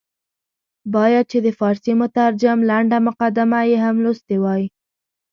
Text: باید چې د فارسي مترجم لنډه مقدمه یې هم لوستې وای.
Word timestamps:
باید 0.95 1.25
چې 1.31 1.37
د 1.45 1.47
فارسي 1.59 1.93
مترجم 2.01 2.59
لنډه 2.69 2.97
مقدمه 3.07 3.59
یې 3.69 3.77
هم 3.85 3.95
لوستې 4.05 4.35
وای. 4.43 4.63